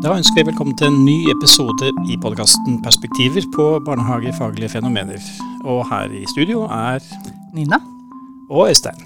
[0.00, 5.20] Da ønsker jeg velkommen til en ny episode i podkasten Perspektiver på barnehagefaglige fenomener.
[5.68, 7.04] Og her i studio er
[7.52, 7.76] Nina.
[8.48, 8.96] og Øystein.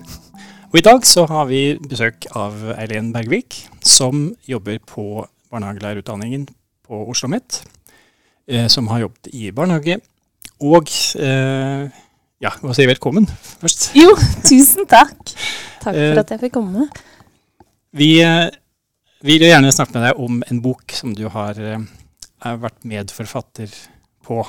[0.71, 6.47] Og I dag så har vi besøk av Eileen Bergvik, som jobber på barnehagelærerutdanningen
[6.87, 7.65] på Oslo OsloMet.
[8.49, 9.99] Eh, som har jobbet i barnehage.
[10.61, 10.87] Og
[11.19, 11.91] eh,
[12.41, 13.27] ja, hva sier velkommen
[13.59, 13.91] først?
[13.99, 14.15] Jo,
[14.47, 15.35] tusen takk.
[15.83, 16.87] Takk Eh, for at jeg fikk komme.
[17.93, 18.47] Vi eh,
[19.25, 21.85] vil jo gjerne snakke med deg om en bok som du har eh,
[22.61, 23.73] vært medforfatter
[24.25, 24.43] på.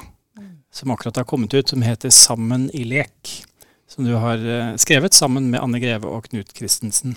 [0.76, 3.46] Som akkurat har kommet ut, som heter 'Sammen i lek'.
[3.88, 7.16] Som du har eh, skrevet sammen med Anne Greve og Knut Christensen.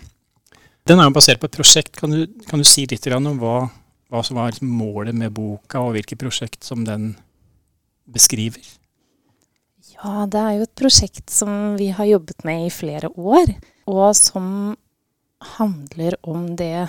[0.86, 1.98] Den er jo basert på et prosjekt.
[2.00, 3.68] Kan du, kan du si litt om hva,
[4.08, 7.16] hva som var målet med boka, og hvilket prosjekt som den
[8.06, 8.62] beskriver?
[9.98, 13.50] Ja, det er jo et prosjekt som vi har jobbet med i flere år,
[13.90, 14.76] og som
[15.58, 16.88] handler om det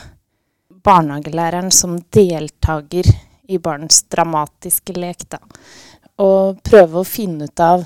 [0.85, 3.09] barnehagelæreren som deltaker
[3.49, 5.39] i barns dramatiske lek, da.
[6.19, 7.86] Og prøve å finne ut av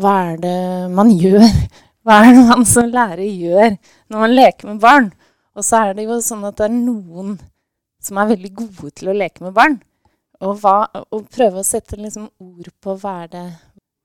[0.00, 0.58] hva er det
[0.94, 1.44] man gjør?
[2.04, 3.76] Hva er det man som lærer gjør
[4.12, 5.10] når man leker med barn?
[5.54, 7.36] Og så er det jo sånn at det er noen
[8.04, 9.78] som er veldig gode til å leke med barn.
[10.42, 13.44] Og, hva, og prøve å sette liksom ord på hva er, det,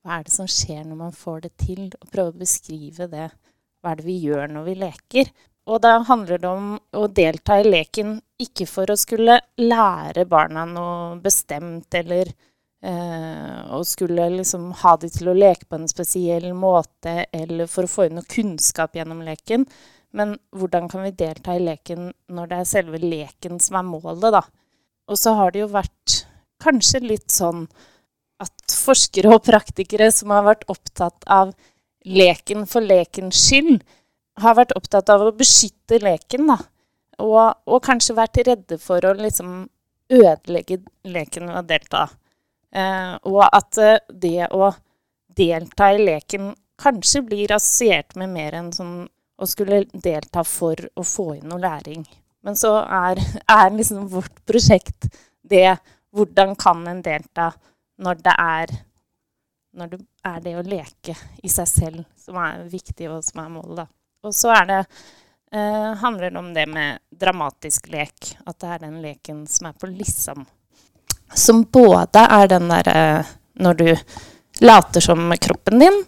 [0.00, 3.28] hva er det som skjer når man får det til, og prøve å beskrive det.
[3.80, 5.32] Hva er det vi gjør når vi leker?
[5.70, 10.64] Og da handler det om å delta i leken ikke for å skulle lære barna
[10.66, 12.32] noe bestemt, eller
[12.82, 17.86] eh, å skulle liksom ha de til å leke på en spesiell måte, eller for
[17.86, 19.68] å få inn noe kunnskap gjennom leken.
[20.16, 24.32] Men hvordan kan vi delta i leken når det er selve leken som er målet,
[24.34, 24.42] da?
[25.10, 26.24] Og så har det jo vært
[26.62, 27.68] kanskje litt sånn
[28.42, 31.52] at forskere og praktikere som har vært opptatt av
[32.08, 33.84] leken for lekens skyld,
[34.42, 36.58] har vært opptatt av å beskytte leken, da.
[37.20, 39.64] Og, og kanskje vært redde for å liksom
[40.10, 42.06] ødelegge leken ved å delta.
[42.72, 44.70] Eh, og at eh, det å
[45.36, 48.94] delta i leken kanskje blir assosiert med mer enn sånn
[49.40, 52.04] å skulle delta for å få inn noe læring.
[52.44, 53.20] Men så er,
[53.60, 55.10] er liksom vårt prosjekt
[55.42, 55.76] det
[56.14, 57.52] hvordan kan en delta
[58.00, 58.78] når det er
[59.76, 61.14] når det er det å leke
[61.46, 63.99] i seg selv som er viktig, og som er målet, da.
[64.22, 64.80] Og så er det
[65.52, 68.34] eh, handler det om det med dramatisk lek.
[68.46, 70.46] At det er den leken som er på liksom.
[71.34, 73.24] Som både er den derre
[73.60, 73.88] når du
[74.60, 76.04] later som kroppen din,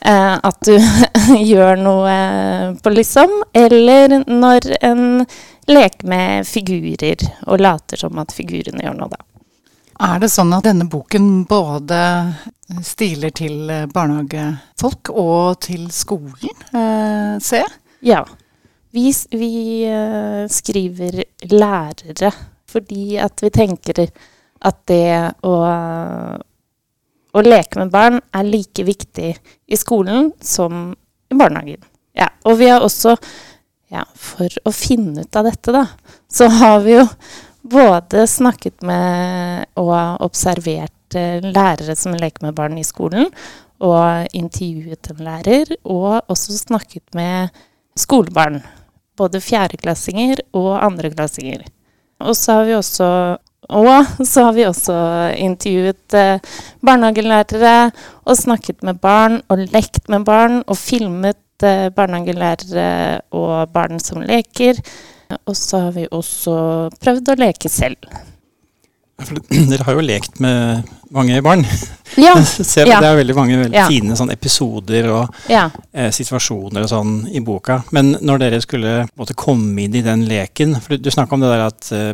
[0.00, 0.76] eh, at du
[1.52, 2.16] gjør noe
[2.82, 5.24] på liksom, eller når en
[5.66, 9.35] leker med figurer og later som at figurene gjør noe, da.
[9.96, 11.98] Er det sånn at denne boken både
[12.84, 17.70] stiler til eh, barnehagefolk og til skolen, eh, ser?
[18.04, 18.20] Ja.
[18.92, 19.52] Vi, vi
[19.88, 22.32] eh, skriver lærere
[22.68, 24.02] fordi at vi tenker
[24.66, 25.54] at det å,
[27.32, 30.90] å leke med barn er like viktig i skolen som
[31.32, 31.80] i barnehagen.
[32.16, 33.14] Ja, og vi har også,
[33.92, 35.84] ja, for å finne ut av dette, da,
[36.28, 37.04] så har vi jo
[37.70, 43.30] både snakket med og observert eh, lærere som leker med barn i skolen,
[43.84, 47.52] og intervjuet en lærer, og også snakket med
[47.98, 48.62] skolebarn.
[49.16, 51.66] Både fjerdeklassinger og andreklassinger.
[52.20, 53.08] Og så har vi også
[53.66, 54.96] og så har vi også
[55.42, 56.38] intervjuet eh,
[56.86, 57.90] barnehagelærere
[58.24, 64.22] og snakket med barn og lekt med barn og filmet eh, barnehagelærere og barn som
[64.22, 64.78] leker.
[65.46, 66.56] Og så har vi også
[67.02, 67.96] prøvd å leke selv.
[69.24, 69.38] For
[69.70, 71.64] dere har jo lekt med mange barn.
[72.20, 72.34] Ja.
[72.44, 73.00] Se, Ja.
[73.00, 73.86] Det er veldig mange veldig Ja.
[73.88, 75.68] fine sånn episoder og ja.
[75.92, 77.80] eh, situasjoner og sånn i boka.
[77.96, 81.40] Men når dere skulle måtte, komme inn i den leken For du, du snakka om
[81.44, 82.12] det der at eh,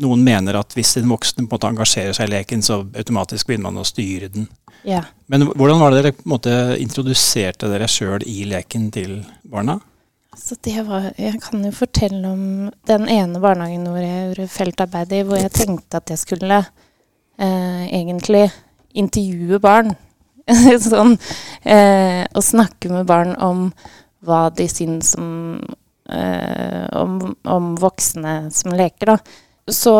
[0.00, 3.48] noen mener at hvis en voksen på en måte engasjerer seg i leken, så automatisk
[3.50, 4.48] begynner man å styre den.
[4.86, 5.02] ja.
[5.28, 9.74] Men hvordan var det dere på en måte introduserte dere sjøl i leken til barna?
[10.38, 12.42] Så det var, jeg kan jo fortelle om
[12.86, 18.46] den ene barnehagen hvor jeg gjorde feltarbeid hvor jeg tenkte at jeg skulle eh, egentlig
[18.94, 19.96] intervjue barn.
[20.80, 21.18] sånn,
[21.68, 23.66] eh, og snakke med barn om
[24.24, 25.58] hva de syns om,
[26.08, 29.18] eh, om, om voksne som leker, da.
[29.68, 29.94] Så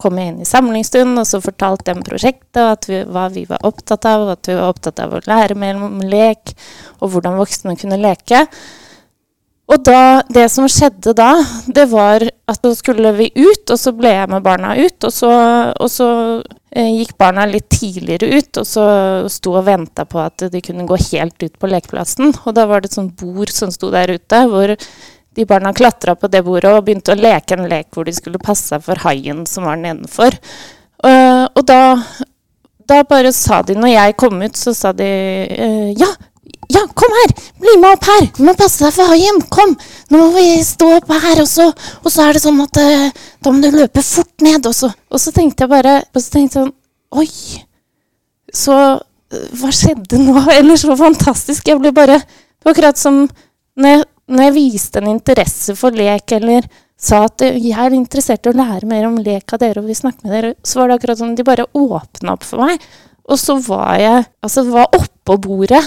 [0.00, 3.66] kom jeg inn i samlingsstund, og så fortalte jeg om prosjektet, vi, hva vi var
[3.68, 6.54] opptatt av, og at vi var opptatt av å lære mer om lek,
[7.02, 8.46] og hvordan voksne kunne leke.
[9.68, 11.34] Og da, det som skjedde da,
[11.66, 14.96] det var at nå skulle vi ut, og så ble jeg med barna ut.
[15.04, 15.32] Og så,
[15.76, 16.08] og så
[16.72, 18.86] eh, gikk barna litt tidligere ut, og så
[19.28, 22.32] sto og venta på at de kunne gå helt ut på lekeplassen.
[22.46, 24.72] Og da var det et sånt bord som sto der ute, hvor
[25.38, 28.40] de barna klatra på det bordet og begynte å leke en lek hvor de skulle
[28.42, 30.34] passe seg for haien som var nedenfor.
[31.04, 31.82] Uh, og da,
[32.88, 35.06] da bare sa de, når jeg kom ut, så sa de
[35.52, 36.08] uh, ja,
[36.68, 37.32] ja, kom her!
[37.62, 38.26] Bli med opp her!
[38.36, 39.40] Du må passe deg for haien!
[39.52, 39.74] Kom!
[40.12, 41.70] Nå må vi stå opp her, og så,
[42.02, 43.06] og så er det sånn at uh,
[43.44, 44.68] da må du løpe fort ned.
[44.68, 46.74] Og så, og så tenkte jeg bare og så tenkte jeg sånn
[47.18, 47.64] Oi!
[48.52, 48.74] Så
[49.60, 50.36] hva skjedde nå?
[50.58, 51.68] Eller så fantastisk.
[51.68, 53.26] Jeg ble bare Det var akkurat som
[53.78, 56.64] når jeg, når jeg viste en interesse for lek, eller
[56.98, 59.94] sa at jeg er interessert i å lære mer om lek av dere, og vil
[59.94, 62.82] snakke med dere, så var det akkurat som de bare åpna opp for meg.
[63.30, 65.84] Og så var jeg Altså, det var oppå bordet.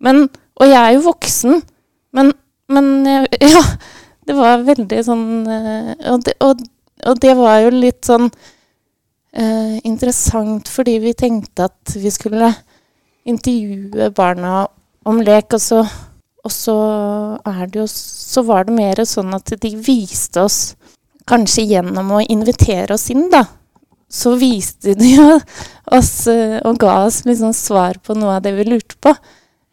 [0.00, 0.28] Men,
[0.60, 1.62] og jeg er jo voksen,
[2.16, 2.32] men,
[2.72, 2.92] men
[3.54, 3.64] ja.
[4.30, 6.60] Det var veldig sånn eh, og det, og,
[7.08, 12.52] og det var jo litt sånn eh, interessant fordi vi tenkte at vi skulle
[13.26, 14.68] intervjue barna
[15.08, 15.80] om lek, og så,
[16.44, 16.76] og så
[17.48, 20.76] er det jo Så var det mer sånn at de viste oss,
[21.26, 23.42] kanskje gjennom å invitere oss inn, da,
[24.10, 25.16] så viste de
[25.98, 29.14] oss eh, og ga oss liksom svar på noe av det vi lurte på.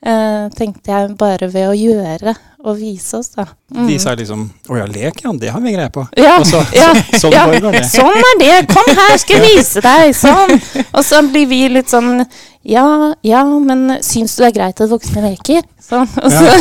[0.06, 2.36] Eh, tenkte jeg bare ved å gjøre
[2.68, 3.48] og vise oss, da.
[3.74, 3.88] Mm.
[3.90, 5.32] De sa liksom 'Å ja, lek, ja.
[5.34, 6.06] Det har vi greie på'.
[6.16, 7.82] Ja, så, ja, så, sånn ja, det.
[7.90, 8.68] Sånn er det.
[8.70, 10.14] Kom her, skal jeg vise deg.
[10.14, 10.54] Sånn.
[10.94, 12.28] Og så blir vi litt sånn
[12.68, 15.64] Ja, ja, men syns du det er greit at voksne leker?
[15.82, 16.08] Sånn.
[16.22, 16.58] Og så ja.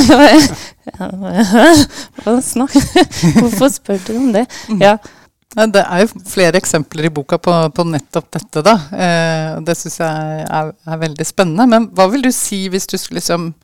[3.43, 4.47] Hvorfor spør du om det?
[4.81, 4.97] Ja.
[5.57, 8.75] Det er jo flere eksempler i boka på, på nettopp dette, da.
[8.93, 11.65] Eh, det syns jeg er, er, veldig spennende.
[11.73, 13.55] Men hva vil du si hvis du skulle liksom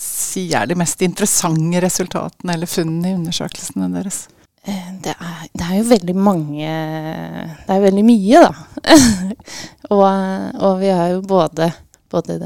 [0.00, 4.26] si er de mest interessante resultatene eller funnene i undersøkelsene deres?
[4.68, 8.90] Eh, det er, det er, jo veldig mange Det er veldig mye, da.
[9.96, 11.72] og, og, vi har jo både,
[12.12, 12.36] både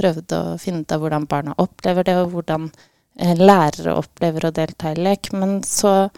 [0.00, 2.70] prøvd å finne ut av hvordan barna opplever det, og hvordan
[3.20, 5.34] eh, lærere opplever å delta i lek.
[5.36, 6.08] Men så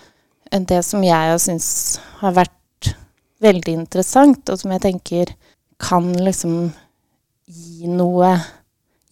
[0.65, 1.69] det som jeg syns
[2.21, 2.93] har vært
[3.45, 5.33] veldig interessant, og som jeg tenker
[5.83, 6.71] kan liksom
[7.47, 8.37] gi noe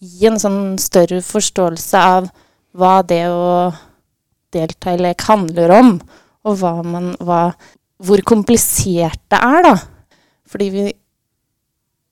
[0.05, 2.25] Gi en sånn større forståelse av
[2.75, 3.71] hva det å
[4.53, 5.93] delta i lek handler om,
[6.45, 7.55] og hva man hva,
[7.97, 9.75] Hvor komplisert det er, da.
[10.51, 10.85] Fordi vi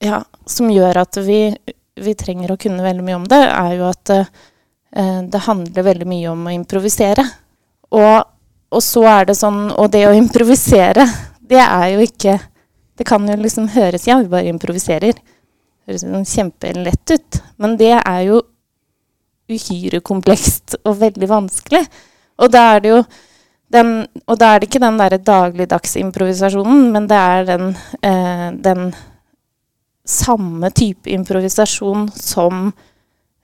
[0.03, 1.53] Ja, som gjør at vi,
[1.95, 6.07] vi trenger å kunne veldig mye om det, er jo at eh, det handler veldig
[6.09, 7.23] mye om å improvisere.
[7.95, 8.32] Og
[8.73, 11.05] og så er det sånn Og det å improvisere,
[11.39, 12.37] det er jo ikke
[12.97, 15.17] Det kan jo liksom høres Ja, vi bare improviserer.
[15.87, 17.39] Høres sånn kjempelett ut.
[17.59, 18.41] Men det er jo
[19.51, 21.81] uhyre komplekst og veldig vanskelig.
[22.39, 23.01] Og da er det jo
[23.73, 23.91] den,
[24.29, 27.75] og da er det ikke den derre dagligdagsimprovisasjonen, men det er den,
[28.05, 28.93] eh, den
[30.05, 32.67] samme type improvisasjon som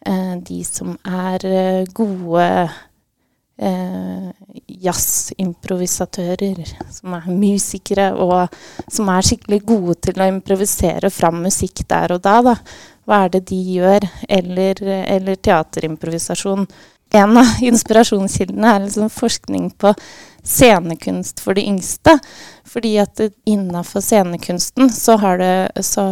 [0.06, 2.46] eh, de som er eh, gode
[3.60, 4.30] eh,
[4.68, 8.48] jazzimprovisatører, som er musikere, og
[8.92, 12.40] som er skikkelig gode til å improvisere fram musikk der og da.
[12.46, 12.56] da.
[13.10, 14.08] Hva er det de gjør?
[14.30, 16.68] Eller, eller teaterimprovisasjon.
[17.20, 19.94] En av inspirasjonskildene er liksom forskning på
[20.46, 22.20] scenekunst for de yngste.
[22.70, 26.06] Fordi at innafor scenekunsten så har, det, så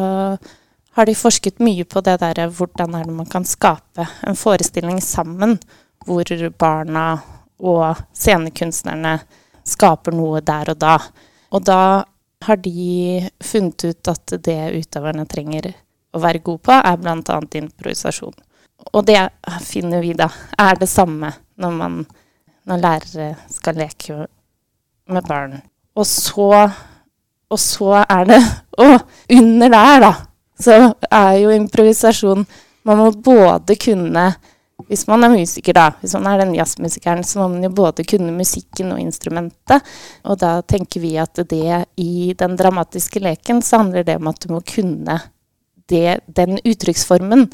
[0.98, 4.98] har de forsket mye på det derre hvordan er det man kan skape en forestilling
[5.06, 5.60] sammen
[6.08, 6.26] hvor
[6.58, 7.20] barna
[7.60, 9.18] og scenekunstnerne
[9.68, 10.98] skaper noe der og da.
[11.52, 11.82] Og da
[12.46, 15.72] har de funnet ut at det utøverne trenger
[16.14, 17.40] å være gode på, er bl.a.
[17.62, 18.36] improvisasjon.
[18.94, 19.20] Og det
[19.66, 21.98] finner vi da er det samme når, man,
[22.70, 24.28] når lærere skal leke
[25.10, 25.58] med barn.
[25.98, 26.68] Og så,
[27.50, 28.42] og så er det
[28.78, 29.00] Og
[29.34, 30.12] under der, da,
[30.62, 30.74] så
[31.10, 32.44] er jo improvisasjon
[32.86, 34.28] Man må både kunne
[34.88, 38.06] hvis man er musiker, da, hvis man er den jazzmusikeren, så må man jo både
[38.08, 39.84] kunne musikken og instrumentet.
[40.24, 44.40] Og da tenker vi at det i den dramatiske leken så handler det om at
[44.44, 45.20] du må kunne
[45.92, 47.50] det, den uttrykksformen.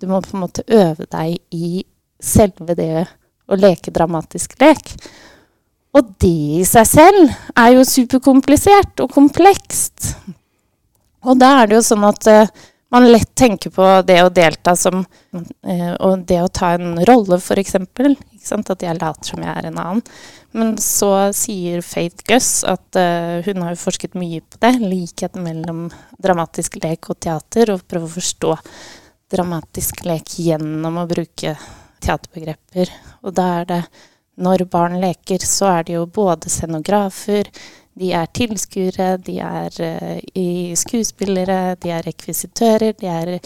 [0.00, 1.84] Du må på en måte øve deg i
[2.20, 3.06] selve det
[3.50, 4.94] å leke dramatisk lek.
[5.96, 10.14] Og det i seg selv er jo superkomplisert og komplekst.
[11.26, 12.52] Og da er det jo sånn at uh,
[12.90, 17.38] man lett tenker på det å delta som eh, Og det å ta en rolle,
[17.38, 17.76] f.eks.
[17.76, 20.02] At jeg later som jeg er en annen.
[20.56, 24.72] Men så sier Faith Guss at uh, hun har jo forsket mye på det.
[24.82, 25.84] Likheten mellom
[26.18, 27.76] dramatisk lek og teater.
[27.76, 28.56] Og prøve å forstå
[29.30, 31.54] dramatisk lek gjennom å bruke
[32.02, 32.90] teaterbegreper.
[33.22, 33.82] Og da er det
[34.40, 37.50] Når barn leker, så er det jo både scenografer,
[38.00, 43.36] de er tilskuere, de er uh, skuespillere, de er rekvisitører, de er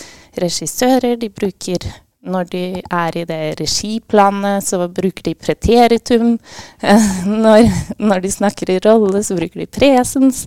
[0.40, 1.18] regissører.
[1.20, 1.88] De bruker
[2.25, 6.37] når de er i det regiplanet, så bruker de preteritum.
[6.80, 7.08] Eh,
[7.44, 7.68] når,
[7.99, 10.44] når, de snakker i rolle, så bruker de presens.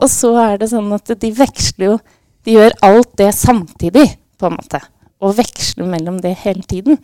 [0.00, 1.98] Og så er det sånn at de veksler jo
[2.40, 4.06] De gjør alt det samtidig,
[4.40, 4.78] på en måte.
[5.20, 6.96] Og veksler mellom det hele tiden.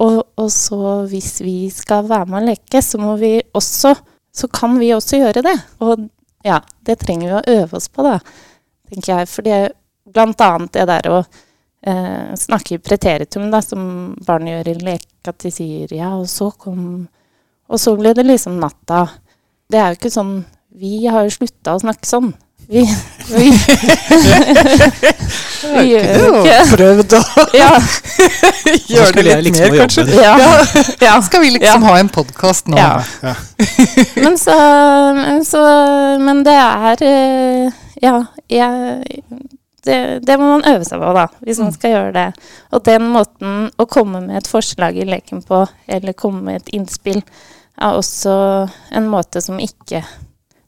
[0.00, 3.92] Og, og så hvis vi skal være med å leke, så må vi også
[4.32, 5.56] Så kan vi også gjøre det.
[5.84, 6.08] Og
[6.46, 8.18] ja, det trenger vi å øve oss på, da,
[8.88, 9.30] tenker jeg.
[9.30, 9.60] For det
[10.10, 15.08] blant annet det der å eh, snakke i preteritum, da, som barn gjør i lek,
[15.28, 17.08] at de sier ja, og så kom
[17.70, 19.04] Og så ble det liksom natta.
[19.70, 20.32] Det er jo ikke sånn
[20.74, 22.32] Vi har jo slutta å snakke sånn.
[22.70, 22.96] Vi,
[23.34, 23.50] vi,
[25.74, 27.20] vi gjør jo ikke Prøvd å
[27.58, 27.70] ja.
[28.92, 30.04] gjøre det litt liksom mer, kanskje.
[30.14, 30.36] Ja.
[31.08, 31.16] ja.
[31.26, 32.78] Skal vi liksom ha en podkast nå?
[32.78, 33.00] Ja.
[33.26, 33.32] Ja.
[34.22, 34.54] Men så,
[35.48, 35.62] så
[36.22, 39.10] Men det er eh, Ja, jeg
[39.82, 39.98] det,
[40.28, 42.26] det, må man øve seg på, da, hvis man skal gjøre det.
[42.76, 46.68] Og den måten å komme med et forslag i leken på, eller komme med et
[46.76, 47.22] innspill,
[47.80, 48.34] er også
[48.92, 50.04] en måte som ikke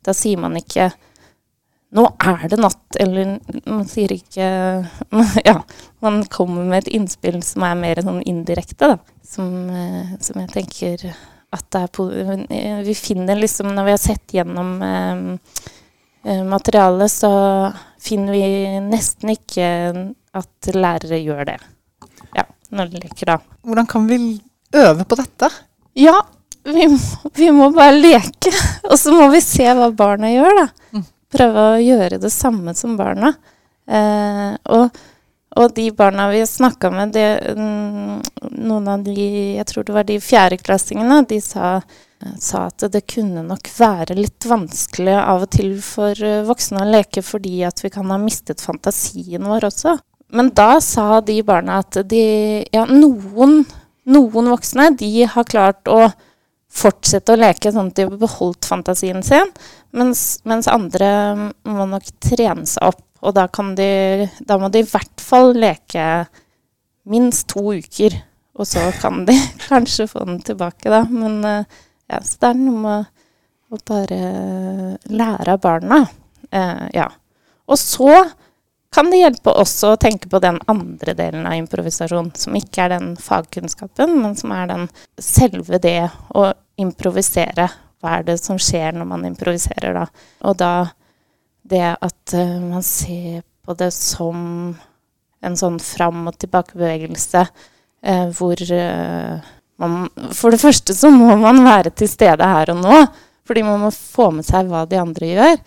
[0.03, 0.89] Da sier man ikke
[1.93, 4.47] 'Nå er det natt', eller man sier ikke
[5.49, 5.59] Ja,
[6.01, 8.97] man kommer med et innspill som er mer sånn indirekte, da.
[9.21, 11.07] Som, eh, som jeg tenker
[11.53, 15.39] at det er Vi finner liksom, når vi har sett gjennom eh,
[16.25, 18.43] Eh, materialet, så finner vi
[18.81, 19.69] nesten ikke
[20.39, 21.57] at lærere gjør det.
[22.37, 23.39] Ja, når de leker, da.
[23.67, 24.19] Hvordan kan vi
[24.79, 25.49] øve på dette?
[25.99, 26.15] Ja,
[26.63, 26.87] vi,
[27.35, 28.55] vi må bare leke.
[28.91, 30.69] Og så må vi se hva barna gjør, da.
[30.95, 31.09] Mm.
[31.33, 33.33] Prøve å gjøre det samme som barna.
[33.89, 35.03] Eh, og,
[35.57, 38.23] og, de barna vi snakka med, det, mm,
[38.63, 41.81] noen av de Jeg tror det var de fjerdeklassingene, de sa
[42.39, 46.91] sa at det kunne nok være litt vanskelig av og til for eh, voksne å
[46.91, 49.97] leke fordi at vi kan ha mistet fantasien vår også.
[50.33, 52.25] Men da sa de barna at de
[52.73, 53.63] Ja, noen,
[54.09, 56.07] noen voksne de har klart å
[56.73, 59.51] fortsette å leke sånn at de har beholdt fantasien sin,
[59.93, 61.11] mens, mens andre
[61.69, 63.05] må nok trene seg opp.
[63.23, 63.47] Og da,
[63.79, 66.25] de, da må de i hvert fall leke
[67.07, 68.17] minst to uker.
[68.59, 69.37] Og så kan de
[69.69, 71.05] kanskje få den tilbake, da.
[71.09, 73.13] Men uh, ja, så det er noe med
[73.73, 74.23] å bare
[75.09, 76.03] lære av barna.
[76.53, 77.07] Eh, ja.
[77.65, 78.11] Og så
[78.93, 82.93] kan det hjelpe også å tenke på den andre delen av improvisasjon, som ikke er
[82.93, 84.85] den fagkunnskapen, men som er den
[85.17, 86.51] selve det å
[86.83, 87.69] improvisere.
[88.03, 90.07] Hva er det som skjer når man improviserer, da?
[90.49, 90.73] Og da
[91.73, 94.73] det at uh, man ser på det som
[95.43, 101.63] en sånn fram- og tilbakebevegelse uh, hvor uh, man, For det første så må man
[101.65, 103.05] være til stede her og nå.
[103.47, 105.63] Fordi man må få med seg hva de andre gjør.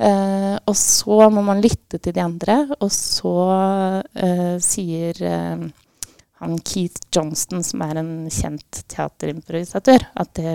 [0.00, 5.66] Uh, og så må man lytte til de andre, og så uh, sier eh,
[6.40, 10.54] han Keith Johnston, som er en kjent teaterimprovisatør, at det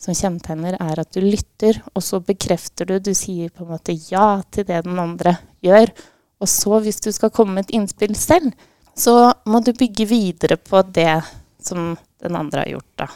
[0.00, 2.96] som kjennetegner, er at du lytter, og så bekrefter du.
[2.98, 5.92] Du sier på en måte ja til det den andre gjør.
[6.40, 8.54] Og så, hvis du skal komme med et innspill selv,
[8.96, 11.20] så må du bygge videre på det
[11.62, 11.92] som
[12.24, 13.10] den andre har gjort, da.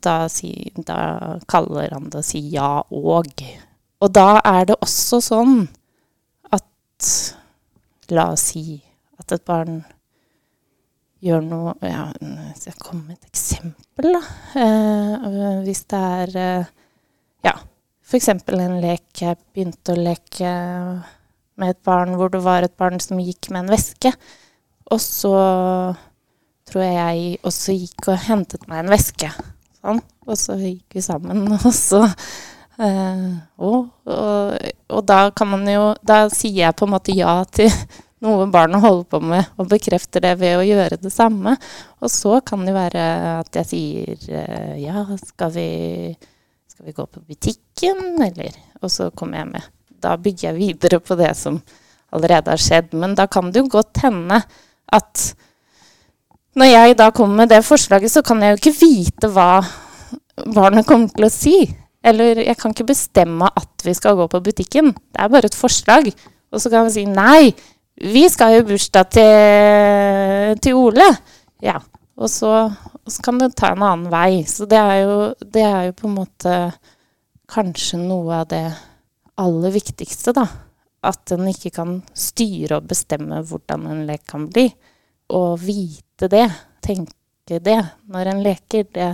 [0.00, 0.96] Da, si, da,
[1.50, 3.42] kaller han det å si ja og.
[4.00, 5.58] Og da er det også sånn
[6.54, 7.10] at
[8.14, 8.78] La oss si
[9.20, 9.82] at et barn
[11.24, 12.08] gjør noe ja,
[12.56, 14.22] Skal jeg komme med et eksempel, da?
[14.62, 16.74] Eh, hvis det er eh,
[17.46, 17.54] Ja,
[18.06, 18.28] f.eks.
[18.32, 19.06] en lek.
[19.20, 20.52] Jeg begynte å leke
[21.58, 24.12] med et barn hvor det var et barn som gikk med en veske.
[24.88, 25.34] Og så
[26.68, 29.30] tror jeg jeg også gikk og hentet meg en veske.
[29.78, 30.02] Sånn.
[30.28, 34.58] Og så gikk vi sammen, og så eh, og, og,
[34.88, 37.72] og, da kan man jo Da sier jeg på en måte ja til
[38.24, 41.54] noe barnet holder på med, og bekrefter det ved å gjøre det samme.
[42.02, 43.04] Og så kan det være
[43.38, 45.68] at jeg sier eh, ja, skal vi,
[46.70, 49.68] skal vi gå på butikken, eller Og så kommer jeg med.
[49.98, 51.58] Da bygger jeg videre på det som
[52.14, 52.94] allerede har skjedd.
[52.94, 54.38] Men da kan det jo godt hende
[54.94, 55.24] at
[56.58, 59.50] når jeg da kommer med det forslaget, så kan jeg jo ikke vite hva
[60.54, 61.56] barnet kommer til å si.
[62.02, 64.92] Eller jeg kan ikke bestemme at vi skal gå på butikken.
[64.94, 66.08] Det er bare et forslag.
[66.54, 67.50] Og så kan vi si nei,
[68.00, 71.08] vi skal jo bursdag til, til Ole.
[71.64, 71.78] Ja.
[72.18, 72.50] Og så,
[73.04, 74.42] og så, kan det ta en annen vei.
[74.46, 76.54] Så det er, jo, det er jo på en måte
[77.48, 78.64] kanskje noe av det
[79.38, 80.46] aller viktigste, da.
[81.06, 84.66] At en ikke kan styre og bestemme hvordan en lek kan bli.
[85.34, 86.46] Og vite det,
[86.82, 87.78] tenke det,
[88.10, 89.12] når en leker, det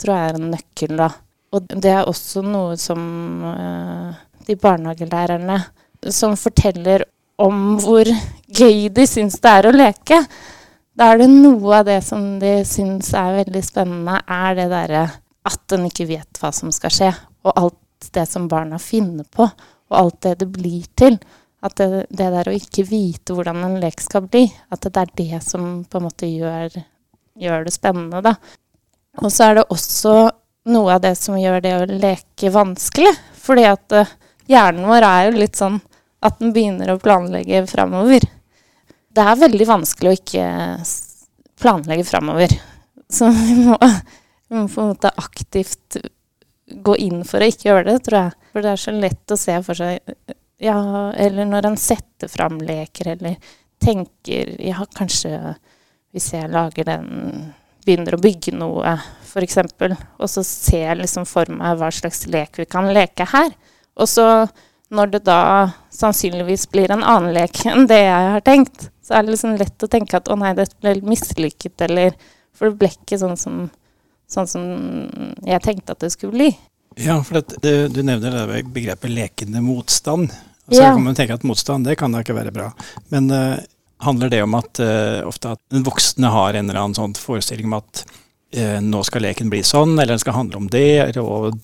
[0.00, 1.10] tror jeg er en nøkkel, da.
[1.50, 3.00] Og det er også noe som
[3.42, 4.14] uh,
[4.46, 5.58] de barnehagelærerne
[6.14, 7.04] som forteller
[7.40, 8.08] om hvor
[8.50, 10.20] gøy de syns det er å leke.
[10.94, 15.04] da er det noe av det som de syns er veldig spennende, er det derre
[15.48, 17.10] at en ikke vet hva som skal skje,
[17.46, 19.46] og alt det som barna finner på,
[19.90, 21.16] og alt det det blir til.
[21.64, 25.16] At det, det der å ikke vite hvordan en lek skal bli, at det er
[25.16, 26.76] det som på en måte gjør,
[27.40, 28.36] gjør det spennende, da.
[29.20, 30.14] Og så er det også
[30.70, 33.12] noe av det som gjør det å leke vanskelig.
[33.40, 34.12] Fordi at uh,
[34.48, 35.80] hjernen vår er jo litt sånn
[36.20, 38.26] at en begynner å planlegge framover.
[39.10, 40.46] Det er veldig vanskelig å ikke
[41.60, 42.54] planlegge framover.
[43.10, 43.78] Så vi må,
[44.48, 46.00] vi må på en måte aktivt
[46.70, 48.36] gå inn for å ikke gjøre det, tror jeg.
[48.52, 50.14] For det er så lett å se for seg
[50.60, 50.76] Ja,
[51.16, 55.54] eller når en setter fram leker, eller tenker Ja, kanskje
[56.12, 57.08] hvis jeg lager den
[57.80, 58.90] Begynner å bygge noe,
[59.24, 59.56] f.eks.,
[60.20, 63.54] og så ser jeg liksom for meg hva slags lek vi kan leke her.
[63.96, 64.26] Og så,
[64.90, 65.40] når det da
[65.94, 69.86] sannsynligvis blir en annen lek enn det jeg har tenkt, så er det liksom lett
[69.86, 72.16] å tenke at å nei, dette ble mislykket, eller
[72.54, 73.60] For det ble ikke sånn som
[74.30, 74.64] sånn som
[75.46, 76.50] jeg tenkte at det skulle bli.
[77.00, 80.32] Ja, for det, du, du nevner det begrepet lekende motstand.
[80.68, 80.94] Og så ja.
[80.94, 82.70] kan man tenke at motstand det kan da ikke være bra.
[83.14, 83.58] Men uh,
[84.06, 87.70] handler det om at uh, ofte at den voksne har en eller annen sånn forestilling
[87.70, 91.58] om at uh, nå skal leken bli sånn, eller den skal handle om det, og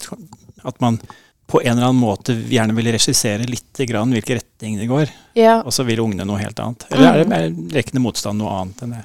[0.66, 0.99] at man
[1.47, 5.12] på en eller annen måte gjerne vil regissere litt grann hvilken retning det går.
[5.38, 5.61] Ja.
[5.62, 6.88] Og så vil ungene noe helt annet.
[6.91, 9.05] Eller er, det, er lekende motstand noe annet enn det?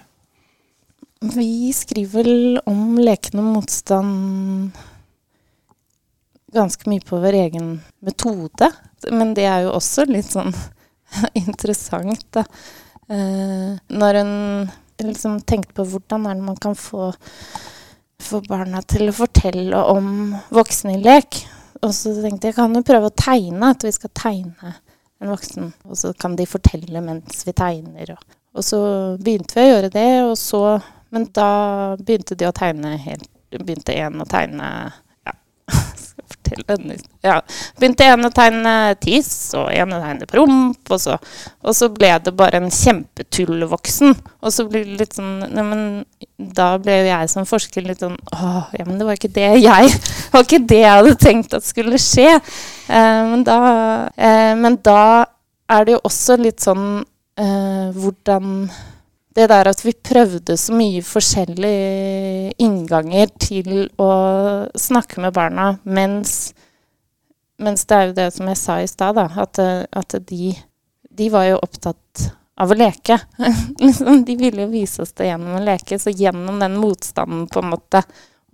[1.36, 4.72] Vi skriver vel om lekende motstand
[6.52, 8.72] ganske mye på vår egen metode.
[9.12, 10.54] Men det er jo også litt sånn
[11.44, 12.46] interessant, da.
[13.12, 14.34] Eh, når en
[15.02, 17.12] liksom tenkte på hvordan er det man kan få,
[18.22, 21.44] få barna til å fortelle om voksne i lek.
[21.82, 24.76] Og så tenkte jeg kan jo prøve å tegne, at vi skal tegne
[25.22, 25.72] en voksen.
[25.90, 28.14] Og så kan de fortelle mens vi tegner.
[28.16, 28.82] Og, og så
[29.22, 30.62] begynte vi å gjøre det, og så
[31.12, 34.68] men da begynte de å tegne helt Begynte én å tegne
[36.32, 37.38] fortelle ja,
[37.80, 41.18] Begynte ene å tegne tiss, og ene å tegne promp, og så,
[41.62, 44.16] og så ble det bare en kjempetullvoksen.
[44.42, 45.82] Og så ble det litt sånn nei,
[46.56, 49.52] Da ble jo jeg som forsker litt sånn Å, ja, men det var ikke det
[49.62, 52.30] jeg Det var ikke det jeg hadde tenkt at skulle skje.
[52.34, 53.60] Eh, men, da,
[54.16, 55.04] eh, men da
[55.72, 57.04] er det jo også litt sånn
[57.40, 58.66] eh, hvordan
[59.36, 64.10] det der at vi prøvde så mye forskjellige innganger til å
[64.76, 66.52] snakke med barna, mens,
[67.62, 70.52] mens det er jo det som jeg sa i stad, at, at de,
[71.08, 72.28] de, var jo opptatt
[72.62, 73.18] av å leke.
[73.84, 77.64] Liksom, de ville jo vise oss det gjennom å leke, så gjennom den motstanden, på
[77.64, 78.04] en måte,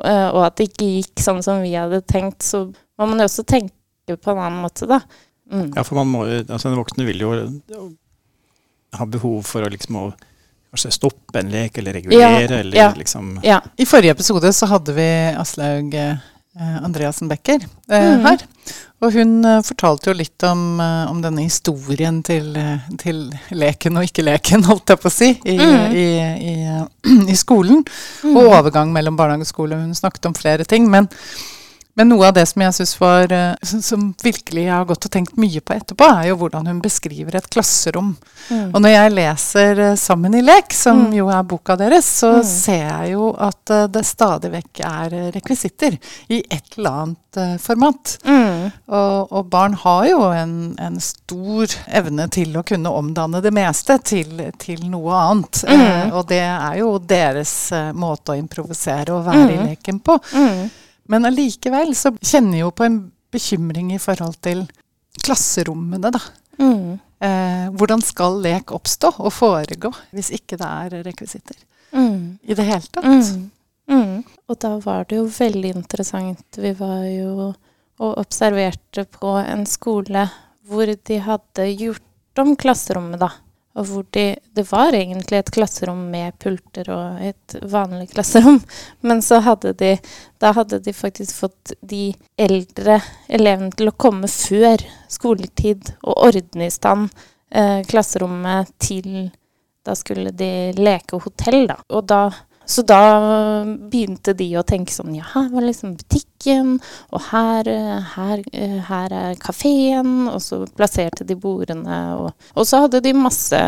[0.04, 3.32] eh, og at det ikke gikk sånn som vi hadde tenkt, så må man jo
[3.32, 3.74] også tenke
[4.14, 5.02] på en annen måte, da.
[5.50, 5.72] Mm.
[5.74, 7.34] Ja, for man må, altså den voksne vil jo
[8.98, 10.10] ha behov for å liksom å
[10.72, 13.62] kanskje stoppe en lek, eller regulere, ja, eller ja, liksom ja.
[13.78, 18.26] I forrige episode så hadde vi Aslaug eh, Andreassen Becker eh, mm.
[18.26, 18.46] her.
[19.06, 24.00] Og hun eh, fortalte jo litt om, eh, om denne historien til, eh, til, leken
[24.00, 25.94] og ikke-leken, holdt jeg på å si, i, mm.
[25.94, 26.08] i,
[26.54, 26.56] i,
[27.34, 27.84] i skolen.
[28.26, 28.34] Mm.
[28.34, 29.78] Og overgang mellom barnehage og skole.
[29.84, 30.90] Hun snakket om flere ting.
[30.90, 31.10] men
[31.98, 35.14] men noe av det som jeg synes var, eh, som virkelig jeg har gått og
[35.16, 38.12] tenkt mye på etterpå, er jo hvordan hun beskriver et klasserom.
[38.52, 38.68] Mm.
[38.70, 41.18] Og når jeg leser uh, 'Sammen i lek', som mm.
[41.18, 42.46] jo er boka deres, så mm.
[42.46, 45.98] ser jeg jo at uh, det stadig vekk er rekvisitter
[46.30, 48.18] i et eller annet uh, format.
[48.30, 48.70] Mm.
[48.94, 53.98] Og, og, barn har jo en, en, stor evne til å kunne omdanne det meste
[54.06, 55.66] til, til noe annet.
[55.66, 56.14] Mm.
[56.14, 59.72] og det er jo deres måte å improvisere og være i mm.
[59.72, 60.22] leken på.
[60.38, 60.68] Mm.
[61.12, 63.00] Men allikevel så kjenner jeg jo på en
[63.34, 64.66] bekymring i forhold til
[65.24, 66.22] klasserommene, da.
[66.62, 66.98] Mm.
[67.24, 71.58] Eh, hvordan skal lek oppstå og foregå hvis ikke det er rekvisitter
[71.94, 72.38] mm.
[72.46, 73.08] i det hele tatt?
[73.08, 73.48] Mm.
[73.90, 74.20] mm.
[74.48, 76.62] Og da var det jo veldig interessant.
[76.62, 77.54] Vi var jo
[77.98, 80.28] og observerte på en skole
[80.68, 83.32] hvor de hadde gjort om klasserommet, da.
[83.78, 84.26] Og hvor de,
[84.58, 88.60] det var egentlig et klasserom med pulter og et vanlig klasserom.
[89.06, 89.96] Men så hadde de
[90.42, 96.68] Da hadde de faktisk fått de eldre elevene til å komme før skoletid og ordne
[96.68, 97.10] i stand
[97.50, 99.30] eh, klasserommet til
[99.86, 101.78] Da skulle de leke hotell, da.
[101.90, 102.22] Og da
[102.68, 103.02] så da
[103.64, 106.74] begynte de å tenke sånn Ja, her var liksom butikken,
[107.16, 107.70] og her,
[108.16, 108.44] her,
[108.90, 110.28] her er kafeen.
[110.28, 112.00] Og så plasserte de bordene.
[112.20, 113.62] Og, og, så hadde de masse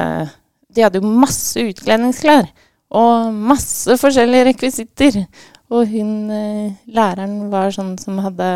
[0.70, 2.52] De hadde jo masse utkledningsklær.
[3.00, 5.24] Og masse forskjellige rekvisitter.
[5.72, 6.14] Og hun
[6.90, 8.52] læreren var sånn som hadde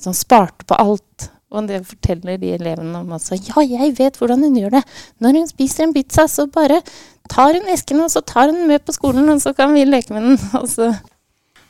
[0.00, 1.28] Som sparte på alt.
[1.54, 3.38] Og det forteller de elevene om også.
[3.38, 4.84] Ja, jeg vet hvordan hun gjør det.
[5.22, 6.80] Når hun spiser en pizza, så bare
[7.30, 9.86] tar hun esken, og så tar hun den med på skolen, og så kan vi
[9.86, 10.40] leke med den.
[10.60, 10.92] Altså,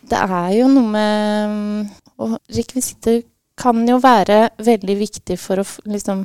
[0.05, 3.23] det er jo noe med Og rekvisitter
[3.59, 6.25] kan jo være veldig viktig for å liksom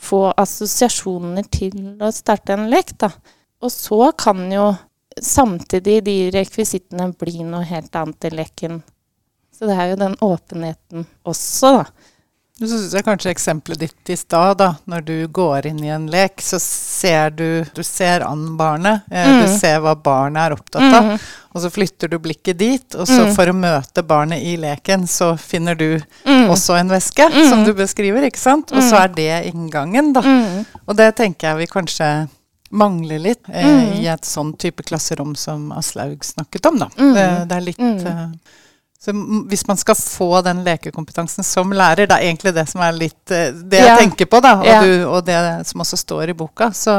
[0.00, 3.10] få assosiasjoner til å starte en lek, da.
[3.60, 4.70] Og så kan jo
[5.20, 8.80] samtidig de rekvisittene bli noe helt annet i leken.
[9.52, 11.99] Så det er jo den åpenheten også, da.
[12.60, 14.74] Så syns jeg kanskje eksempelet ditt i stad, da.
[14.84, 19.06] Når du går inn i en lek, så ser du Du ser an barnet.
[19.10, 19.38] Eh, mm.
[19.40, 21.08] Du ser hva barnet er opptatt av.
[21.08, 21.28] Mm.
[21.50, 23.32] Og så flytter du blikket dit, og så mm.
[23.34, 26.50] for å møte barnet i leken, så finner du mm.
[26.52, 27.40] også en veske, mm.
[27.48, 28.70] som du beskriver, ikke sant?
[28.70, 29.00] Og så mm.
[29.00, 30.22] er det inngangen, da.
[30.84, 32.10] Og det tenker jeg vi kanskje
[32.70, 36.90] mangler litt eh, i et sånn type klasserom som Aslaug snakket om, da.
[36.94, 38.26] Det, det er litt eh,
[39.04, 39.12] så
[39.48, 43.32] hvis man skal få den lekekompetansen som lærer, det er egentlig det som er litt
[43.32, 44.82] eh, det jeg tenker på, da, og, ja.
[44.84, 46.98] du, og, det som også står i boka, så,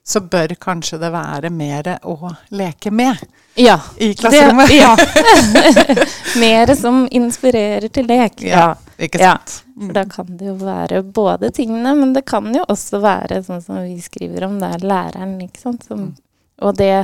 [0.00, 3.20] så, bør kanskje det være mer å leke med
[3.60, 4.72] ja, i klasserommet.
[4.72, 6.08] Det, ja.
[6.46, 8.40] mer som inspirerer til lek.
[8.48, 9.60] Ja, ikke sant.
[9.76, 9.92] Mm.
[9.92, 13.84] Da kan det jo være både tingene, men det kan jo også være sånn som
[13.84, 15.84] vi skriver om, det er læreren, ikke sant.
[15.84, 16.20] Som, mm.
[16.64, 16.94] og det,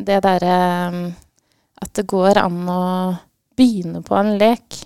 [0.00, 0.60] det derre
[0.94, 1.10] um,
[1.80, 2.84] at det går an å
[3.60, 4.80] begynne på en lek.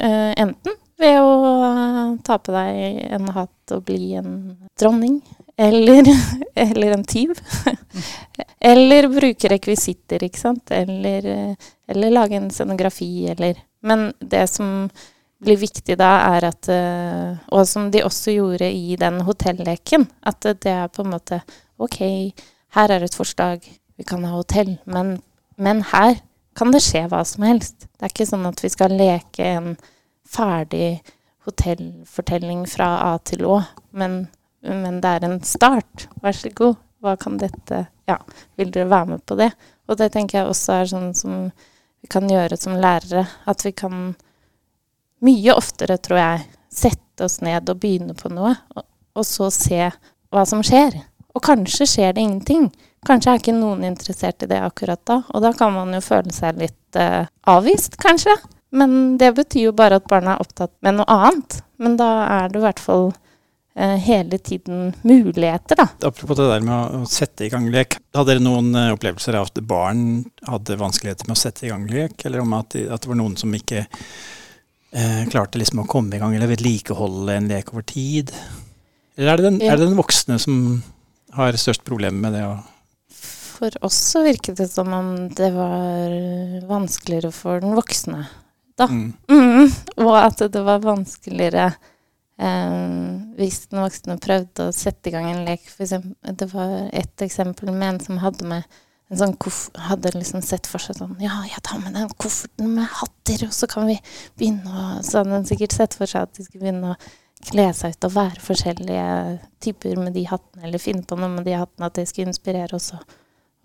[0.00, 1.30] Uh, enten ved å
[1.62, 4.36] uh, ta på deg en hatt og bli en
[4.78, 5.20] dronning.
[5.56, 6.08] Eller,
[6.66, 7.34] eller en tyv.
[8.72, 10.72] eller bruke rekvisitter, ikke sant.
[10.74, 14.88] Eller, eh, eller, lage en scenografi, eller Men det som
[15.44, 16.68] blir viktig da, er at
[17.52, 21.42] Og som de også gjorde i den hotelleken, at det er på en måte
[21.76, 22.00] OK,
[22.74, 23.62] her er et forslag,
[23.94, 25.18] vi kan ha hotell, men,
[25.60, 26.16] men her
[26.56, 27.86] kan det skje hva som helst.
[27.86, 29.74] Det er ikke sånn at vi skal leke en
[30.28, 31.00] ferdig
[31.44, 33.60] hotellfortelling fra A til Å,
[33.98, 34.24] men,
[34.64, 36.08] men det er en start.
[36.24, 38.18] Vær så god, hva kan dette Ja,
[38.60, 39.50] vil dere være med på det?
[39.88, 41.48] Og det tenker jeg også er sånn som
[42.04, 43.24] vi kan gjøre som lærere.
[43.48, 44.12] At vi kan
[45.24, 48.84] mye oftere, tror jeg, sette oss ned og begynne på noe, og,
[49.16, 49.86] og så se
[50.34, 50.98] hva som skjer.
[51.34, 52.68] Og kanskje skjer det ingenting.
[53.04, 56.32] Kanskje er ikke noen interessert i det akkurat da, og da kan man jo føle
[56.34, 58.36] seg litt eh, avvist, kanskje.
[58.74, 61.60] Men det betyr jo bare at barna er opptatt med noe annet.
[61.78, 63.04] Men da er det i hvert fall
[63.76, 65.86] eh, hele tiden muligheter, da.
[66.08, 68.00] Apropos det der med å sette i gang lek.
[68.16, 71.86] Hadde dere noen eh, opplevelser av at barn hadde vanskeligheter med å sette i gang
[71.90, 76.18] lek, eller om at, at det var noen som ikke eh, klarte liksom å komme
[76.18, 78.34] i gang eller vedlikeholde en lek over tid?
[79.14, 79.70] Eller er det den, ja.
[79.70, 80.60] er det den voksne som
[81.38, 82.46] har størst problemer med det?
[82.50, 82.73] å
[83.54, 86.14] for oss så virket det som om det var
[86.68, 88.24] vanskeligere for den voksne,
[88.78, 88.88] da.
[88.90, 89.12] Mm.
[89.30, 92.96] Mm, og at det var vanskeligere eh,
[93.38, 95.62] hvis den voksne prøvde å sette i gang en lek.
[95.70, 99.34] For eksempel, det var et eksempel med en som hadde med en sånn
[99.84, 103.52] hadde liksom sett for seg sånn Ja, jeg tar med den kofferten med hatter, og
[103.52, 103.98] så kan vi
[104.38, 106.98] begynne å Så hadde hun sikkert sett for seg at de skulle begynne å
[107.44, 109.08] kle seg ut og være forskjellige
[109.64, 112.78] typer med de hattene, eller finne på noe med de hattene, at det skulle inspirere
[112.78, 112.94] oss.
[112.96, 113.04] Og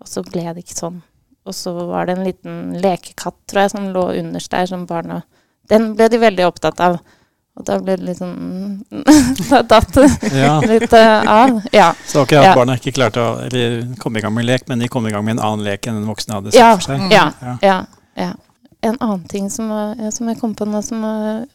[0.00, 1.00] og så ble det ikke sånn.
[1.48, 5.22] Og så var det en liten lekekatt, tror jeg, som lå underst der, som barna
[5.70, 6.98] Den ble de veldig opptatt av.
[7.58, 8.84] Og da ble det litt sånn
[9.50, 10.52] Da datt det ja.
[10.60, 11.56] litt uh, av.
[11.74, 11.90] Ja.
[12.06, 12.52] Så ikke ja.
[12.56, 15.24] barna ikke klarte å eller, komme i gang med lek, men de kom i gang
[15.26, 16.70] med en annen lek enn den voksne hadde sett ja.
[16.76, 17.08] for seg?
[17.14, 17.26] Ja.
[17.64, 17.80] ja.
[18.20, 18.30] ja.
[18.80, 19.68] En annen ting som,
[20.12, 21.02] som, jeg kom på nå, som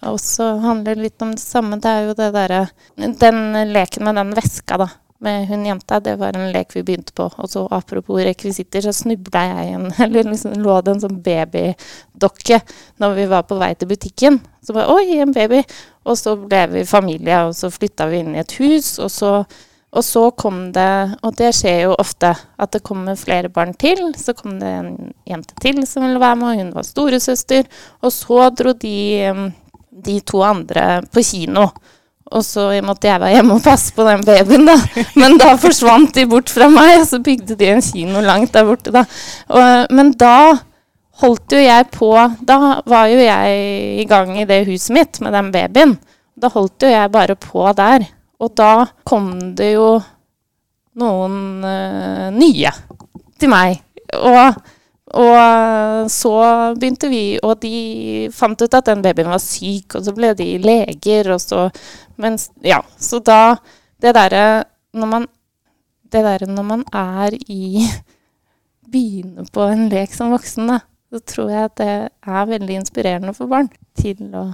[0.05, 4.35] også handler litt om det samme, det er jo det derre Den leken med den
[4.37, 5.99] veska, da med hun jenta.
[5.99, 7.29] Det var en lek vi begynte på.
[7.37, 9.85] Og så apropos rekvisitter, så snubla jeg igjen.
[10.05, 12.61] Eller liksom lå det en sånn babydokke
[13.01, 14.41] når vi var på vei til butikken.
[14.65, 15.63] Så bare Oi, en baby!
[16.05, 19.31] Og så ble vi familie, og så flytta vi inn i et hus, og så,
[19.89, 24.11] og så kom det Og det skjer jo ofte, at det kommer flere barn til.
[24.17, 27.65] Så kom det en jente til som ville være med, og hun var storesøster.
[28.03, 28.97] Og så dro de,
[29.89, 31.69] de to andre på kino.
[32.33, 34.75] Og så måtte jeg være hjemme og passe på den babyen, da.
[35.21, 38.65] Men da forsvant de bort fra meg, og så bygde de en kino langt der
[38.65, 39.05] borte, da.
[39.53, 40.55] Og, men da
[41.21, 42.09] holdt jo jeg på
[42.43, 42.57] Da
[42.89, 43.59] var jo jeg
[44.01, 45.95] i gang i det huset mitt med den babyen.
[46.35, 48.07] Da holdt jo jeg bare på der.
[48.41, 49.93] Og da kom det jo
[50.99, 52.71] noen uh, nye
[53.39, 53.79] til meg.
[54.17, 54.57] Og
[55.15, 56.33] og så
[56.75, 60.49] begynte vi, og de fant ut at den babyen var syk, og så ble de
[60.59, 61.69] leger, og så
[62.17, 63.57] Men Ja, så da
[64.01, 65.27] Det derre når man
[66.11, 67.87] Det derre når man er i
[68.91, 70.79] Begynner på en lek som voksen, da,
[71.11, 71.95] så tror jeg at det
[72.27, 74.45] er veldig inspirerende for barn til å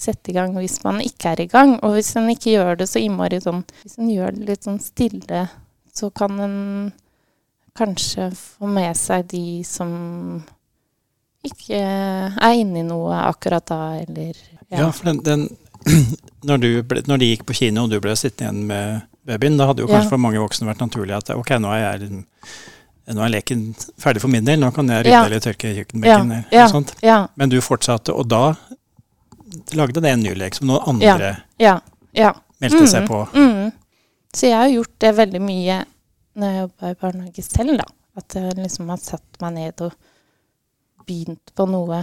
[0.00, 1.74] sette i gang hvis man ikke er i gang.
[1.84, 4.80] Og hvis en ikke gjør det så innmari sånn Hvis en gjør det litt sånn
[4.82, 5.44] stille,
[5.92, 6.58] så kan en
[7.76, 9.90] kanskje få med seg de som
[11.46, 14.34] ikke er inne i noe akkurat da, eller
[14.70, 15.46] Ja, ja for den, den
[16.48, 19.70] når, ble, når, de gikk på kino og du ble sittende igjen med babyen, da
[19.70, 20.12] hadde jo kanskje ja.
[20.12, 22.20] for mange voksne vært naturlig at ok, nå er, jeg,
[23.16, 23.64] nå er leken
[24.00, 25.22] ferdig for min del, nå kan jeg rydde ja.
[25.28, 26.34] eller tørke kjøkkenbenken.
[26.52, 26.66] Ja.
[26.66, 26.94] og sånt.
[27.04, 27.22] Ja.
[27.40, 28.54] Men du fortsatte, og da
[29.76, 31.32] lagde det en ny lek som noen andre
[32.60, 33.22] meldte mm, seg på.
[33.34, 33.70] Mm.
[34.34, 35.80] Så jeg har gjort det veldig mye
[36.38, 37.86] når jeg jobba i barnehage selv, da.
[38.20, 39.94] At jeg liksom har satt meg ned og
[41.06, 42.00] begynt på noe.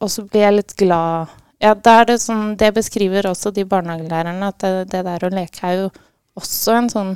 [0.00, 3.62] Og så blir jeg litt glad Ja, da er det sånn Det beskriver også de
[3.68, 5.90] barnehagelærerne, at det, det der å leke er jo
[6.36, 7.12] også en sånn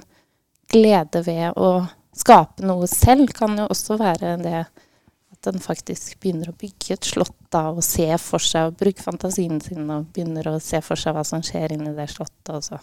[0.71, 1.83] glede ved å
[2.17, 3.35] skape noe selv.
[3.37, 7.85] Kan jo også være det at en faktisk begynner å bygge et slott da, og
[7.85, 11.45] se for seg, og bruke fantasien sin og begynner å se for seg hva som
[11.45, 12.53] skjer inni det slottet.
[12.55, 12.81] Og så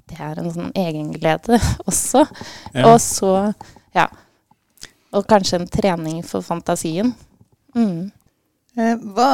[0.00, 1.60] at det er en sånn egenglede
[1.90, 2.24] også.
[2.74, 2.88] Ja.
[2.90, 3.34] Og så,
[3.96, 4.08] ja
[5.16, 7.14] Og kanskje en trening for fantasien.
[7.74, 8.10] Mm.
[8.78, 9.30] Eh, hva,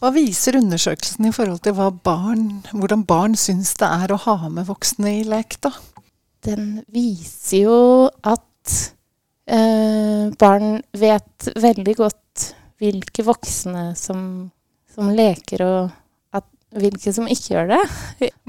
[0.00, 4.68] hva, viser undersøkelsen i forhold til barn, hvordan barn syns det er å ha med
[4.68, 5.72] voksne i lek, da?
[6.44, 7.78] Den viser jo
[8.28, 8.74] at
[9.48, 12.50] eh, barn vet veldig godt
[12.82, 14.50] hvilke voksne som,
[14.92, 16.03] som leker, og
[16.80, 17.82] hvilke som ikke gjør det.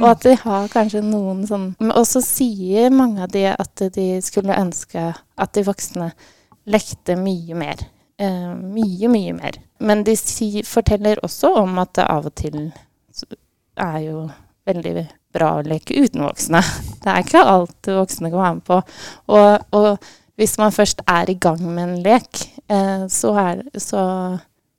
[0.02, 4.08] Og at de har kanskje noen sånn Og så sier mange av de at de
[4.26, 6.10] skulle ønske at de voksne
[6.72, 7.86] lekte mye mer.
[8.18, 9.60] Eh, mye, mye mer.
[9.80, 12.60] Men de si, forteller også om at det av og til
[13.76, 14.26] er jo
[14.66, 16.62] veldig bra å leke uten voksne.
[17.04, 18.80] Det er ikke alt voksne kan være med på.
[19.36, 20.08] Og, og
[20.40, 24.02] hvis man først er i gang med en lek, eh, så, er, så,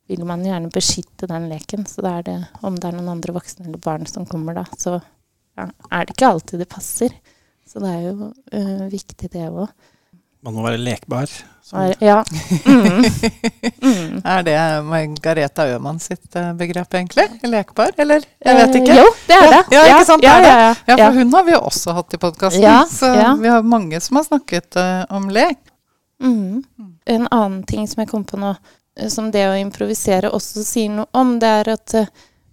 [0.06, 1.86] vil man gjerne beskytte den leken.
[1.88, 4.66] Så da er det, om det er noen andre voksne eller barn som kommer da,
[4.78, 4.98] så
[5.56, 7.14] ja, er det ikke alltid det passer.
[7.66, 9.66] Så det er jo uh, viktig, det òg.
[10.46, 11.30] Man må være lekbar.
[12.00, 12.22] Ja.
[12.66, 13.04] Mm.
[13.86, 14.20] Mm.
[14.24, 17.24] er det Margareta Øman sitt eh, begrep, egentlig?
[17.42, 18.24] Lekbar, eller?
[18.42, 18.94] Jeg vet ikke.
[18.94, 19.60] Eh, jo, det er det.
[19.74, 20.24] Ja, ja ikke sant?
[20.24, 20.72] Ja, det det.
[20.90, 22.88] ja, for hun har vi jo også hatt i podkasten.
[22.90, 23.10] så
[23.42, 25.60] vi har mange som har snakket uh, om lek.
[26.22, 26.64] Mm.
[27.06, 28.54] En annen ting som jeg kom på nå,
[29.12, 31.94] som det å improvisere også sier noe om, det er at,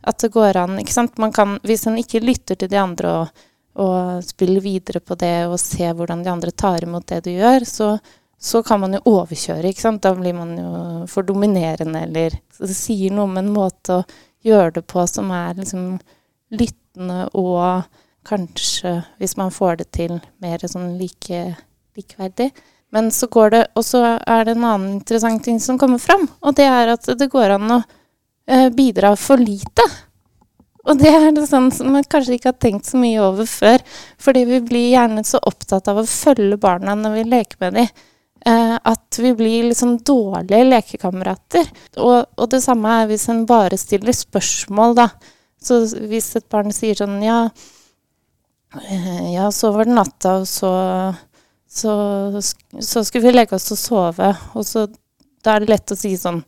[0.04, 1.18] at det går an ikke sant?
[1.22, 5.48] Man kan, Hvis en ikke lytter til de andre og og spiller videre på det
[5.48, 7.88] og ser hvordan de andre tar imot det du gjør, så,
[8.38, 10.04] så kan man jo overkjøre, ikke sant.
[10.06, 10.74] Da blir man jo
[11.10, 14.06] for dominerende, eller Så det sier noe om en måte å
[14.46, 15.98] gjøre det på som er liksom
[16.54, 17.88] lyttende og
[18.28, 21.42] kanskje, hvis man får det til, mer sånn like,
[21.98, 22.52] likeverdig.
[22.94, 26.28] Men så går det Og så er det en annen interessant ting som kommer fram,
[26.42, 27.84] og det er at det går an å
[28.48, 29.86] eh, bidra for lite.
[30.84, 33.84] Og det er det sånn som man kanskje ikke har tenkt så mye over før.
[34.22, 38.02] Fordi vi blir gjerne så opptatt av å følge barna når vi leker med dem.
[38.46, 41.70] Eh, at vi blir liksom dårlige lekekamerater.
[41.96, 45.08] Og, og, det samme er hvis en bare stiller spørsmål, da.
[45.64, 45.80] Så
[46.12, 47.46] hvis et barn sier sånn Ja,
[48.82, 50.74] eh, ja så var det natta, og så,
[51.74, 51.94] så,
[52.80, 54.30] så skulle vi legge oss og sove.
[54.54, 54.86] Og så
[55.44, 56.42] da er det lett å si sånn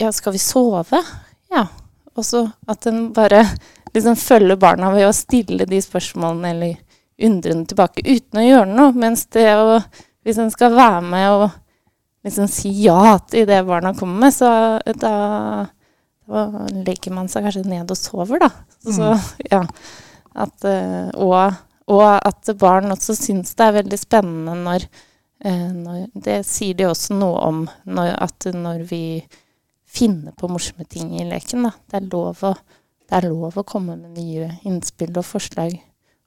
[0.00, 1.00] Ja, skal vi sove?
[1.52, 1.66] Ja.
[2.16, 3.42] Og så at en bare
[3.92, 6.76] liksom følger barna ved å stille de spørsmålene eller
[7.26, 8.96] undrende tilbake uten å gjøre noe.
[8.96, 9.80] Mens det å
[10.26, 11.44] Hvis en skal være med og
[12.26, 14.48] liksom si ja til det barna kommer med, så
[14.98, 15.12] da,
[16.26, 16.40] da
[16.74, 18.48] legger man seg kanskje ned og sover, da.
[18.82, 19.28] Så, mm.
[19.52, 19.60] ja.
[20.34, 21.54] At, eh, og,
[21.86, 24.86] og, at barn også syns det er veldig spennende når,
[25.44, 29.04] eh, når Det sier de også noe om når, at når vi
[29.86, 31.68] finner på morsomme ting i leken.
[31.68, 31.74] Da.
[31.86, 32.54] Det, er lov å,
[33.06, 35.78] det er lov å komme med nye innspill og forslag.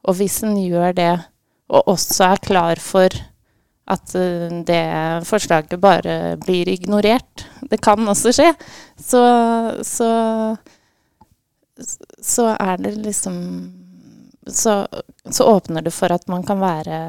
[0.08, 1.12] Og hvis en gjør det,
[1.70, 3.14] og også er klar for
[3.90, 4.84] at eh, det
[5.28, 8.54] forslaget bare blir ignorert, det kan også skje,
[8.96, 9.24] så,
[9.86, 10.10] så,
[12.24, 13.36] så er det liksom
[14.54, 14.88] så,
[15.30, 17.00] så, åpner det for at man kan være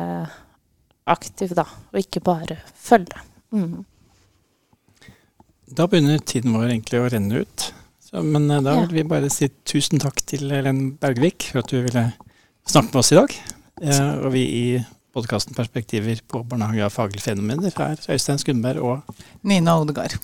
[1.11, 3.23] aktiv, da, og ikke bare følge.
[3.55, 3.83] Mm.
[5.71, 7.67] Da begynner tiden vår egentlig å renne ut.
[8.03, 11.71] Så, men eh, da vil vi bare si tusen takk til Ellen Bergvik for at
[11.71, 12.07] du ville
[12.69, 13.37] snakke med oss i dag.
[13.81, 14.65] Eh, og vi i
[15.15, 20.19] podkasten Perspektiver på barnehage av faglige fenomener er Øystein Skundberg og Nina Odegaard.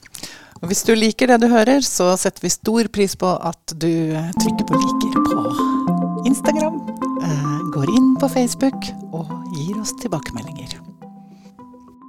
[0.63, 3.91] Og hvis du liker det du hører, så setter vi stor pris på at du
[4.41, 5.43] trykker på liker på
[6.31, 6.81] Instagram,
[7.75, 10.86] går inn på Facebook og gir oss tilbakemeldinger.